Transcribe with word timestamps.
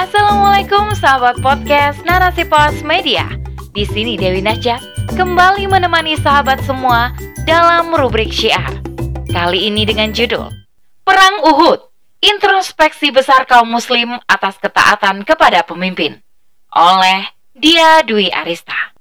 Assalamualaikum 0.00 0.96
sahabat 0.96 1.44
podcast 1.44 2.00
Narasi 2.08 2.48
Pos 2.48 2.80
Media. 2.80 3.28
Di 3.76 3.84
sini 3.84 4.16
Dewi 4.16 4.40
Najak 4.40 4.80
kembali 5.12 5.68
menemani 5.68 6.16
sahabat 6.16 6.64
semua 6.64 7.12
dalam 7.44 7.92
rubrik 7.92 8.32
syiar. 8.32 8.80
Kali 9.28 9.68
ini 9.68 9.84
dengan 9.84 10.08
judul 10.16 10.48
Perang 11.04 11.44
Uhud, 11.44 11.84
introspeksi 12.24 13.12
besar 13.12 13.44
kaum 13.44 13.68
muslim 13.68 14.16
atas 14.24 14.56
ketaatan 14.56 15.20
kepada 15.20 15.68
pemimpin 15.68 16.16
oleh 16.72 17.28
Dia 17.52 18.00
Dwi 18.00 18.32
Arista. 18.32 18.96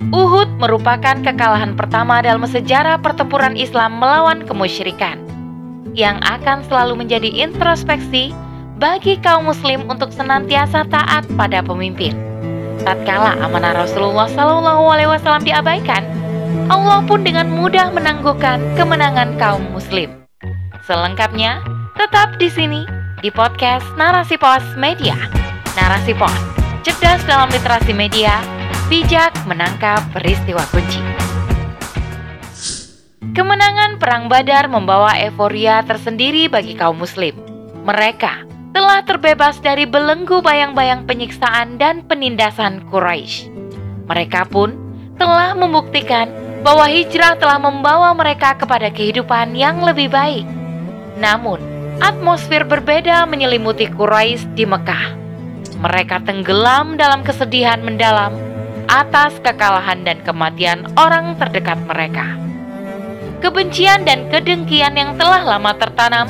Uhud 0.00 0.64
merupakan 0.64 1.20
kekalahan 1.20 1.76
pertama 1.76 2.24
dalam 2.24 2.48
sejarah 2.48 3.04
pertempuran 3.04 3.52
Islam 3.52 4.00
melawan 4.00 4.48
kemusyrikan 4.48 5.20
yang 5.92 6.24
akan 6.24 6.64
selalu 6.72 7.04
menjadi 7.04 7.28
introspeksi 7.28 8.32
bagi 8.74 9.14
kaum 9.22 9.46
muslim 9.46 9.86
untuk 9.86 10.10
senantiasa 10.10 10.82
taat 10.90 11.22
pada 11.38 11.62
pemimpin. 11.62 12.14
Tatkala 12.82 13.38
amanah 13.38 13.86
Rasulullah 13.86 14.26
Shallallahu 14.26 14.84
alaihi 14.90 15.10
wasallam 15.10 15.46
diabaikan, 15.46 16.02
Allah 16.66 17.06
pun 17.06 17.22
dengan 17.22 17.46
mudah 17.48 17.94
menangguhkan 17.94 18.60
kemenangan 18.74 19.38
kaum 19.38 19.62
muslim. 19.70 20.10
Selengkapnya, 20.84 21.62
tetap 21.96 22.36
di 22.36 22.50
sini 22.50 22.82
di 23.22 23.30
podcast 23.30 23.86
Narasi 23.94 24.36
Pos 24.36 24.64
Media. 24.76 25.16
Narasi 25.78 26.12
Pos, 26.12 26.34
cerdas 26.82 27.22
dalam 27.24 27.48
literasi 27.48 27.94
media, 27.94 28.42
bijak 28.90 29.32
menangkap 29.48 30.02
peristiwa 30.12 30.60
kunci. 30.74 31.00
Kemenangan 33.34 33.98
Perang 33.98 34.30
Badar 34.30 34.70
membawa 34.70 35.18
euforia 35.18 35.82
tersendiri 35.82 36.46
bagi 36.46 36.78
kaum 36.78 37.00
muslim. 37.00 37.34
Mereka 37.82 38.53
telah 38.74 39.06
terbebas 39.06 39.62
dari 39.62 39.86
belenggu 39.86 40.42
bayang-bayang 40.42 41.06
penyiksaan 41.06 41.78
dan 41.78 42.02
penindasan 42.10 42.82
Quraisy. 42.90 43.46
Mereka 44.10 44.50
pun 44.50 44.74
telah 45.14 45.54
membuktikan 45.54 46.26
bahwa 46.66 46.90
hijrah 46.90 47.38
telah 47.38 47.62
membawa 47.62 48.10
mereka 48.18 48.58
kepada 48.58 48.90
kehidupan 48.90 49.54
yang 49.54 49.78
lebih 49.78 50.10
baik. 50.10 50.42
Namun, 51.22 51.62
atmosfer 52.02 52.66
berbeda 52.66 53.22
menyelimuti 53.30 53.86
Quraisy 53.86 54.58
di 54.58 54.66
Mekah. 54.66 55.22
Mereka 55.78 56.26
tenggelam 56.26 56.98
dalam 56.98 57.22
kesedihan 57.22 57.78
mendalam 57.78 58.34
atas 58.90 59.38
kekalahan 59.38 60.02
dan 60.02 60.18
kematian 60.26 60.90
orang 60.98 61.38
terdekat 61.38 61.78
mereka. 61.86 62.26
Kebencian 63.38 64.02
dan 64.02 64.26
kedengkian 64.34 64.98
yang 64.98 65.14
telah 65.14 65.46
lama 65.46 65.76
tertanam 65.78 66.26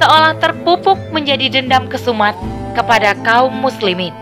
seolah 0.00 0.32
terpupuk 0.40 0.96
menjadi 1.12 1.60
dendam 1.60 1.84
kesumat 1.84 2.32
kepada 2.72 3.12
kaum 3.20 3.52
muslimin. 3.52 4.16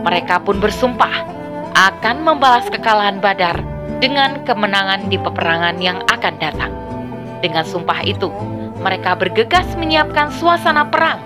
Mereka 0.00 0.40
pun 0.48 0.56
bersumpah 0.56 1.28
akan 1.76 2.24
membalas 2.24 2.64
kekalahan 2.72 3.20
Badar 3.20 3.60
dengan 4.00 4.40
kemenangan 4.48 5.12
di 5.12 5.20
peperangan 5.20 5.76
yang 5.78 6.00
akan 6.08 6.34
datang. 6.40 6.72
Dengan 7.44 7.62
sumpah 7.62 8.00
itu, 8.08 8.32
mereka 8.80 9.14
bergegas 9.14 9.68
menyiapkan 9.76 10.32
suasana 10.32 10.88
perang, 10.88 11.20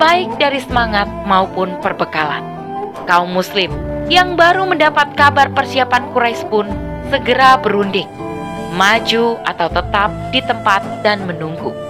baik 0.00 0.40
dari 0.40 0.64
semangat 0.64 1.06
maupun 1.28 1.76
perbekalan. 1.84 2.42
Kaum 3.04 3.30
muslim 3.30 3.70
yang 4.08 4.40
baru 4.40 4.64
mendapat 4.64 5.12
kabar 5.14 5.52
persiapan 5.52 6.10
Quraisy 6.16 6.48
pun 6.48 6.66
segera 7.12 7.60
berunding, 7.60 8.08
maju 8.74 9.36
atau 9.44 9.68
tetap 9.68 10.10
di 10.32 10.40
tempat 10.44 10.80
dan 11.04 11.24
menunggu 11.24 11.87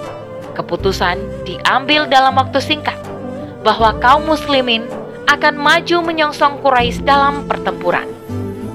keputusan 0.58 1.22
diambil 1.46 2.10
dalam 2.10 2.34
waktu 2.34 2.58
singkat 2.58 2.98
bahwa 3.62 3.94
kaum 4.02 4.26
muslimin 4.26 4.82
akan 5.30 5.54
maju 5.54 5.96
menyongsong 6.02 6.58
Quraisy 6.64 7.06
dalam 7.06 7.46
pertempuran. 7.46 8.10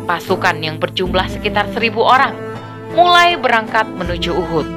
Pasukan 0.07 0.63
yang 0.63 0.79
berjumlah 0.79 1.27
sekitar 1.27 1.67
seribu 1.75 2.03
orang 2.03 2.35
mulai 2.93 3.35
berangkat 3.35 3.89
menuju 3.89 4.31
Uhud. 4.31 4.67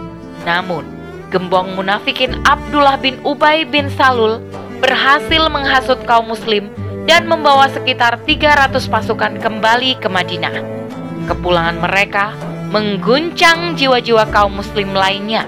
Namun, 0.48 0.86
gembong 1.28 1.76
munafikin 1.76 2.40
Abdullah 2.48 2.96
bin 2.96 3.20
Ubay 3.22 3.68
bin 3.68 3.92
Salul 3.92 4.40
berhasil 4.80 5.42
menghasut 5.52 6.00
kaum 6.08 6.32
muslim 6.32 6.72
dan 7.04 7.28
membawa 7.28 7.70
sekitar 7.70 8.18
300 8.24 8.86
pasukan 8.88 9.38
kembali 9.38 10.00
ke 10.00 10.08
Madinah. 10.08 10.64
Kepulangan 11.26 11.78
mereka 11.82 12.34
mengguncang 12.70 13.78
jiwa-jiwa 13.78 14.26
kaum 14.30 14.58
muslim 14.58 14.94
lainnya. 14.94 15.46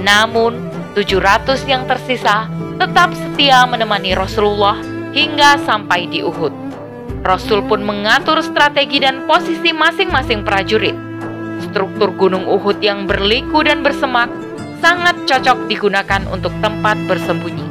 Namun, 0.00 0.77
700 0.98 1.62
yang 1.70 1.86
tersisa 1.86 2.50
tetap 2.74 3.14
setia 3.14 3.62
menemani 3.70 4.18
Rasulullah 4.18 4.82
hingga 5.14 5.54
sampai 5.62 6.10
di 6.10 6.26
Uhud. 6.26 6.50
Rasul 7.22 7.62
pun 7.70 7.86
mengatur 7.86 8.42
strategi 8.42 8.98
dan 8.98 9.22
posisi 9.30 9.70
masing-masing 9.70 10.42
prajurit. 10.42 10.98
Struktur 11.70 12.10
gunung 12.18 12.50
Uhud 12.50 12.82
yang 12.82 13.06
berliku 13.06 13.62
dan 13.62 13.86
bersemak 13.86 14.26
sangat 14.82 15.14
cocok 15.22 15.70
digunakan 15.70 16.26
untuk 16.34 16.50
tempat 16.58 16.98
bersembunyi. 17.06 17.66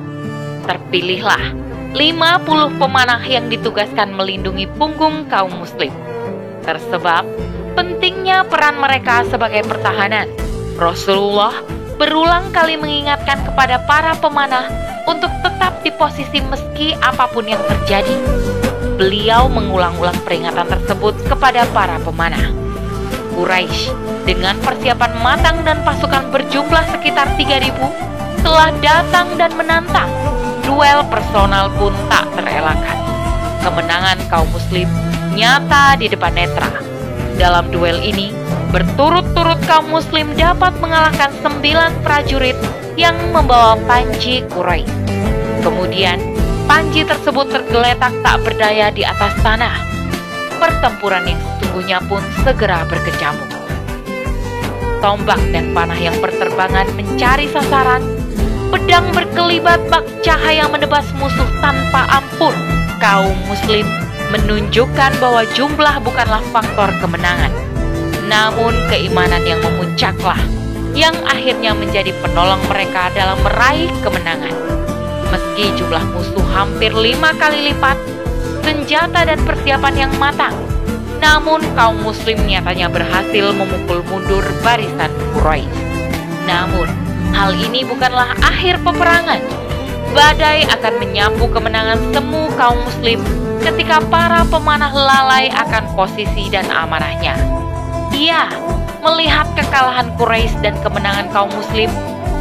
Terpilihlah 0.63 1.51
50 1.99 2.79
pemanah 2.79 3.19
yang 3.27 3.51
ditugaskan 3.51 4.15
melindungi 4.15 4.71
punggung 4.79 5.27
kaum 5.27 5.51
muslim. 5.51 5.91
Tersebab 6.63 7.27
pentingnya 7.75 8.47
peran 8.47 8.79
mereka 8.79 9.27
sebagai 9.27 9.67
pertahanan. 9.67 10.31
Rasulullah 10.79 11.55
berulang 11.97 12.53
kali 12.53 12.77
mengingatkan 12.77 13.41
kepada 13.41 13.81
para 13.89 14.13
pemanah 14.21 14.69
untuk 15.09 15.33
tetap 15.41 15.81
di 15.81 15.89
posisi 15.89 16.37
meski 16.45 16.93
apa 17.01 17.25
pun 17.25 17.49
yang 17.49 17.61
terjadi. 17.65 18.13
Beliau 18.97 19.49
mengulang-ulang 19.49 20.17
peringatan 20.21 20.69
tersebut 20.69 21.17
kepada 21.25 21.65
para 21.73 21.97
pemanah. 22.01 22.53
Quraisy 23.33 23.93
dengan 24.25 24.57
persiapan 24.61 25.13
matang 25.21 25.61
dan 25.61 25.81
pasukan 25.85 26.33
berjumlah 26.33 26.85
sekitar 26.97 27.29
3000 27.37 28.41
telah 28.41 28.69
datang 28.81 29.27
dan 29.37 29.53
menantang. 29.57 30.09
Duel 30.65 31.01
personal 31.09 31.69
pun 31.77 31.93
tak 32.09 32.25
terelakkan. 32.37 32.97
Kemenangan 33.61 34.17
kaum 34.29 34.49
muslim 34.53 34.89
nyata 35.33 35.97
di 35.97 36.09
depan 36.09 36.33
netra. 36.33 36.69
Dalam 37.37 37.69
duel 37.69 38.01
ini, 38.01 38.33
Berturut-turut 38.67 39.63
kaum 39.63 39.87
muslim 39.87 40.35
dapat 40.35 40.75
mengalahkan 40.83 41.31
sembilan 41.39 42.03
prajurit 42.03 42.59
yang 42.99 43.15
membawa 43.31 43.79
panji 43.87 44.43
Quraisy. 44.51 44.91
Kemudian, 45.63 46.19
panji 46.67 47.07
tersebut 47.07 47.47
tergeletak 47.47 48.11
tak 48.19 48.37
berdaya 48.43 48.91
di 48.91 49.07
atas 49.07 49.31
tanah. 49.39 49.79
Pertempuran 50.59 51.23
yang 51.31 51.39
sesungguhnya 51.39 52.03
pun 52.11 52.19
segera 52.43 52.83
berkecamuk. 52.91 53.47
Tombak 54.99 55.39
dan 55.55 55.71
panah 55.71 55.95
yang 55.95 56.19
berterbangan 56.19 56.91
mencari 56.99 57.47
sasaran, 57.47 58.03
pedang 58.67 59.07
berkelibat 59.15 59.79
bak 59.87 60.03
cahaya 60.27 60.67
menebas 60.67 61.07
musuh 61.15 61.47
tanpa 61.63 62.03
ampun. 62.11 62.57
Kaum 62.99 63.37
muslim 63.47 63.87
menunjukkan 64.35 65.23
bahwa 65.23 65.47
jumlah 65.55 65.95
bukanlah 66.03 66.43
faktor 66.51 66.91
kemenangan 66.99 67.53
namun 68.27 68.75
keimanan 68.91 69.41
yang 69.47 69.63
memuncaklah 69.63 70.37
yang 70.93 71.15
akhirnya 71.23 71.71
menjadi 71.71 72.11
penolong 72.19 72.59
mereka 72.67 73.07
dalam 73.15 73.39
meraih 73.45 73.89
kemenangan. 74.03 74.53
Meski 75.31 75.71
jumlah 75.79 76.03
musuh 76.11 76.45
hampir 76.51 76.91
lima 76.91 77.31
kali 77.35 77.71
lipat, 77.71 77.95
senjata 78.63 79.27
dan 79.27 79.39
persiapan 79.45 79.95
yang 80.07 80.13
matang, 80.17 80.55
namun 81.21 81.61
kaum 81.77 82.01
muslim 82.01 82.39
nyatanya 82.43 82.89
berhasil 82.89 83.53
memukul 83.53 84.01
mundur 84.09 84.43
barisan 84.65 85.11
Quraisy. 85.35 85.69
Namun, 86.47 86.87
hal 87.35 87.53
ini 87.53 87.83
bukanlah 87.83 88.33
akhir 88.39 88.79
peperangan. 88.81 89.41
Badai 90.15 90.65
akan 90.71 90.93
menyambut 91.03 91.51
kemenangan 91.51 91.99
semu 92.15 92.49
kaum 92.55 92.79
muslim 92.87 93.19
ketika 93.61 93.99
para 94.07 94.47
pemanah 94.47 94.89
lalai 94.95 95.51
akan 95.51 95.83
posisi 95.93 96.47
dan 96.47 96.65
amanahnya. 96.71 97.56
Iya, 98.17 98.49
melihat 99.05 99.45
kekalahan 99.53 100.09
Quraisy 100.17 100.65
dan 100.65 100.73
kemenangan 100.81 101.29
kaum 101.29 101.53
muslim, 101.53 101.85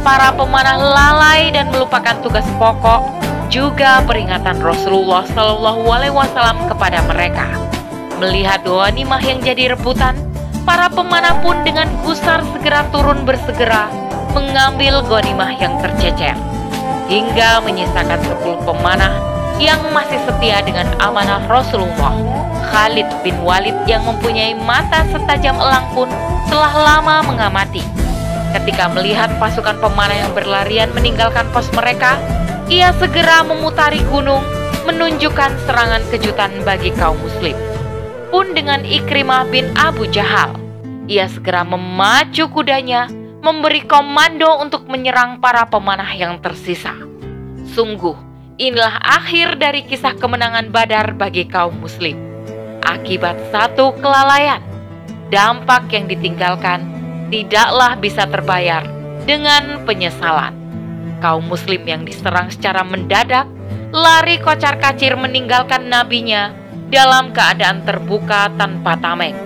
para 0.01 0.33
pemanah 0.33 0.73
lalai 0.73 1.53
dan 1.53 1.69
melupakan 1.69 2.17
tugas 2.25 2.49
pokok 2.57 3.05
juga 3.53 4.01
peringatan 4.09 4.57
Rasulullah 4.57 5.21
Shallallahu 5.29 5.85
Alaihi 5.85 6.17
Wasallam 6.17 6.65
kepada 6.65 7.05
mereka. 7.05 7.45
Melihat 8.17 8.65
wanimah 8.65 9.21
yang 9.21 9.37
jadi 9.45 9.77
rebutan, 9.77 10.17
para 10.65 10.89
pemanah 10.89 11.45
pun 11.45 11.61
dengan 11.61 11.85
gusar 12.01 12.41
segera 12.57 12.81
turun 12.89 13.21
bersegera 13.21 13.85
mengambil 14.33 15.05
ghanimah 15.05 15.61
yang 15.61 15.77
tercecer 15.77 16.33
hingga 17.05 17.61
menyisakan 17.61 18.17
10 18.17 18.65
pemanah 18.65 19.13
yang 19.57 19.81
masih 19.89 20.21
setia 20.25 20.61
dengan 20.61 20.85
amanah 21.01 21.41
Rasulullah. 21.49 22.13
Khalid 22.69 23.09
bin 23.25 23.37
Walid 23.41 23.73
yang 23.89 24.05
mempunyai 24.05 24.53
mata 24.53 25.01
setajam 25.09 25.57
elang 25.57 25.85
pun 25.97 26.09
telah 26.49 26.73
lama 26.73 27.25
mengamati. 27.25 27.81
Ketika 28.53 28.89
melihat 28.93 29.33
pasukan 29.41 29.77
pemanah 29.81 30.17
yang 30.27 30.31
berlarian 30.37 30.89
meninggalkan 30.93 31.45
pos 31.51 31.67
mereka, 31.73 32.15
ia 32.69 32.93
segera 32.95 33.43
memutari 33.43 33.99
gunung 34.07 34.43
menunjukkan 34.87 35.51
serangan 35.67 36.03
kejutan 36.13 36.51
bagi 36.63 36.95
kaum 36.95 37.19
muslim. 37.19 37.57
Pun 38.31 38.55
dengan 38.55 38.83
Ikrimah 38.83 39.47
bin 39.51 39.67
Abu 39.75 40.07
Jahal, 40.07 40.55
ia 41.07 41.27
segera 41.31 41.63
memacu 41.63 42.47
kudanya 42.51 43.07
memberi 43.39 43.83
komando 43.87 44.59
untuk 44.59 44.87
menyerang 44.91 45.39
para 45.39 45.63
pemanah 45.67 46.11
yang 46.15 46.39
tersisa. 46.43 46.91
Sungguh, 47.71 48.26
inilah 48.57 48.97
akhir 49.05 49.61
dari 49.61 49.85
kisah 49.85 50.17
kemenangan 50.17 50.73
Badar 50.73 51.13
bagi 51.13 51.45
kaum 51.45 51.77
muslim. 51.77 52.17
Akibat 52.81 53.37
satu 53.53 53.93
kelalaian, 54.01 54.61
dampak 55.29 55.93
yang 55.93 56.09
ditinggalkan 56.09 56.81
tidaklah 57.29 57.93
bisa 58.01 58.25
terbayar 58.25 58.81
dengan 59.29 59.85
penyesalan. 59.85 60.57
Kaum 61.21 61.45
muslim 61.45 61.85
yang 61.85 62.05
diserang 62.05 62.49
secara 62.49 62.81
mendadak 62.81 63.45
lari 63.93 64.41
kocar 64.41 64.77
kacir 64.81 65.13
meninggalkan 65.13 65.89
nabinya 65.89 66.53
dalam 66.89 67.33
keadaan 67.33 67.85
terbuka 67.85 68.49
tanpa 68.57 68.97
tameng. 68.97 69.37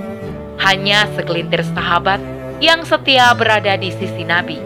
Hanya 0.61 1.09
segelintir 1.17 1.65
sahabat 1.65 2.21
yang 2.61 2.85
setia 2.85 3.33
berada 3.33 3.73
di 3.75 3.89
sisi 3.89 4.21
Nabi. 4.21 4.61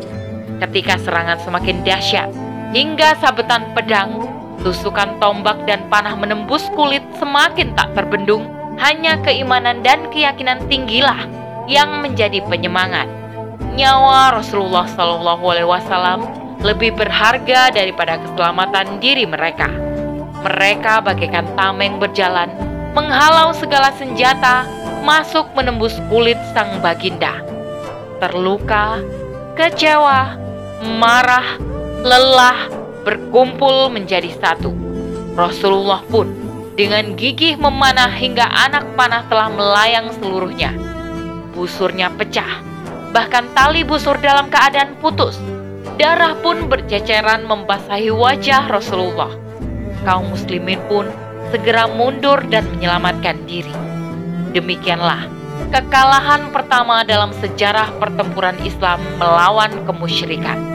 Ketika 0.59 0.99
serangan 0.99 1.39
semakin 1.39 1.83
dahsyat, 1.87 2.27
hingga 2.75 3.15
sabetan 3.23 3.71
pedang, 3.71 4.34
tusukan 4.65 5.21
tombak 5.21 5.61
dan 5.69 5.85
panah 5.93 6.17
menembus 6.17 6.65
kulit 6.73 7.05
semakin 7.21 7.77
tak 7.77 7.93
terbendung, 7.93 8.49
hanya 8.81 9.21
keimanan 9.21 9.85
dan 9.85 10.09
keyakinan 10.09 10.57
tinggilah 10.65 11.29
yang 11.69 12.01
menjadi 12.01 12.41
penyemangat. 12.49 13.05
Nyawa 13.77 14.41
Rasulullah 14.41 14.89
Shallallahu 14.89 15.45
Alaihi 15.45 15.69
Wasallam 15.69 16.19
lebih 16.65 16.97
berharga 16.97 17.69
daripada 17.69 18.17
keselamatan 18.17 18.97
diri 18.97 19.29
mereka. 19.29 19.69
Mereka 20.41 21.05
bagaikan 21.05 21.45
tameng 21.53 22.01
berjalan, 22.01 22.49
menghalau 22.97 23.53
segala 23.53 23.93
senjata, 23.93 24.65
masuk 25.05 25.45
menembus 25.53 25.93
kulit 26.09 26.37
sang 26.57 26.81
baginda 26.81 27.45
terluka, 28.19 29.03
kecewa, 29.59 30.39
marah, 30.99 31.59
lelah, 32.03 32.57
berkumpul 33.05 33.93
menjadi 33.93 34.33
satu. 34.41 34.73
Rasulullah 35.37 36.01
pun 36.09 36.25
dengan 36.73 37.13
gigih 37.13 37.55
memanah 37.55 38.09
hingga 38.09 38.43
anak 38.43 38.83
panah 38.97 39.23
telah 39.29 39.47
melayang 39.53 40.09
seluruhnya. 40.17 40.73
Busurnya 41.53 42.11
pecah, 42.11 42.65
bahkan 43.15 43.47
tali 43.55 43.85
busur 43.85 44.17
dalam 44.19 44.49
keadaan 44.49 44.97
putus. 44.99 45.37
Darah 45.95 46.35
pun 46.43 46.67
berceceran 46.67 47.47
membasahi 47.47 48.11
wajah 48.11 48.67
Rasulullah. 48.67 49.31
Kaum 50.03 50.35
muslimin 50.35 50.81
pun 50.91 51.07
segera 51.55 51.87
mundur 51.87 52.43
dan 52.51 52.67
menyelamatkan 52.75 53.39
diri. 53.47 53.71
Demikianlah 54.51 55.31
kekalahan 55.71 56.51
pertama 56.51 57.07
dalam 57.07 57.31
sejarah 57.39 57.95
pertempuran 57.95 58.59
Islam 58.67 58.99
melawan 59.15 59.71
kemusyrikan 59.87 60.74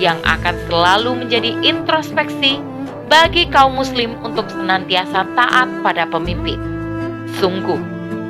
yang 0.00 0.16
akan 0.24 0.56
selalu 0.64 1.22
menjadi 1.22 1.52
introspeksi 1.60 2.56
bagi 3.12 3.44
kaum 3.52 3.76
muslim 3.76 4.16
untuk 4.24 4.48
senantiasa 4.48 5.28
taat 5.36 5.68
pada 5.84 6.08
pemimpin. 6.08 6.56
Sungguh, 7.36 7.76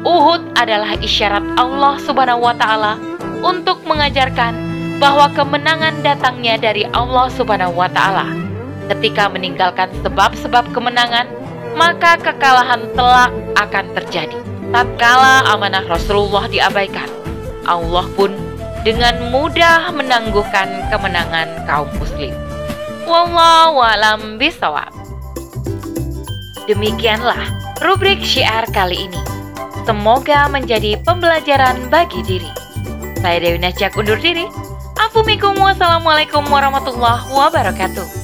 Uhud 0.03 0.59
adalah 0.59 0.99
isyarat 0.99 1.47
Allah 1.55 1.95
Subhanahu 2.03 2.43
wa 2.43 2.55
taala 2.59 2.99
untuk 3.47 3.87
mengajarkan 3.87 4.53
bahwa 4.99 5.31
kemenangan 5.33 6.03
datangnya 6.03 6.59
dari 6.59 6.85
Allah 6.91 7.31
Subhanahu 7.31 7.79
wa 7.79 7.89
taala. 7.89 8.27
Ketika 8.91 9.31
meninggalkan 9.31 9.95
sebab-sebab 10.03 10.75
kemenangan, 10.75 11.31
maka 11.79 12.19
kekalahan 12.19 12.91
telak 12.99 13.31
akan 13.55 13.87
terjadi 13.95 14.51
tatkala 14.71 15.47
amanah 15.51 15.83
Rasulullah 15.87 16.47
diabaikan, 16.47 17.07
Allah 17.67 18.07
pun 18.15 18.50
dengan 18.81 19.29
mudah 19.29 19.93
menangguhkan 19.93 20.89
kemenangan 20.89 21.69
kaum 21.69 21.89
muslim. 22.01 22.33
Wallahu 23.05 23.81
alam 23.83 24.39
bisawab. 24.39 24.93
Demikianlah 26.71 27.51
rubrik 27.83 28.23
syiar 28.23 28.69
kali 28.71 29.11
ini. 29.11 29.21
Semoga 29.83 30.47
menjadi 30.47 31.01
pembelajaran 31.03 31.91
bagi 31.91 32.23
diri. 32.23 32.51
Saya 33.19 33.43
Dewi 33.43 33.59
Najak 33.59 33.97
undur 33.99 34.21
diri. 34.21 34.47
Assalamualaikum 35.01 36.45
warahmatullahi 36.47 37.25
wabarakatuh. 37.33 38.20